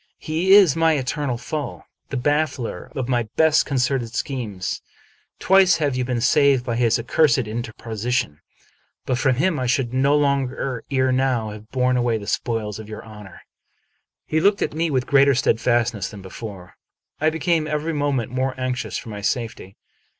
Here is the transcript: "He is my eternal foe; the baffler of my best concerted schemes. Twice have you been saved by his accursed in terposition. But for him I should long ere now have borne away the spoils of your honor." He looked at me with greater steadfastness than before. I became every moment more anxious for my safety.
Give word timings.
"He 0.17 0.53
is 0.55 0.75
my 0.75 0.93
eternal 0.93 1.37
foe; 1.37 1.83
the 2.09 2.17
baffler 2.17 2.91
of 2.95 3.07
my 3.07 3.29
best 3.35 3.67
concerted 3.67 4.15
schemes. 4.15 4.81
Twice 5.37 5.77
have 5.77 5.95
you 5.95 6.03
been 6.03 6.21
saved 6.21 6.65
by 6.65 6.75
his 6.75 6.97
accursed 6.97 7.37
in 7.47 7.61
terposition. 7.61 8.39
But 9.05 9.19
for 9.19 9.31
him 9.31 9.59
I 9.59 9.67
should 9.67 9.93
long 9.93 10.49
ere 10.89 11.11
now 11.11 11.51
have 11.51 11.69
borne 11.69 11.97
away 11.97 12.17
the 12.17 12.25
spoils 12.25 12.79
of 12.79 12.89
your 12.89 13.03
honor." 13.03 13.41
He 14.25 14.39
looked 14.39 14.63
at 14.63 14.73
me 14.73 14.89
with 14.89 15.05
greater 15.05 15.35
steadfastness 15.35 16.09
than 16.09 16.23
before. 16.23 16.77
I 17.19 17.29
became 17.29 17.67
every 17.67 17.93
moment 17.93 18.31
more 18.31 18.59
anxious 18.59 18.97
for 18.97 19.09
my 19.09 19.21
safety. 19.21 19.77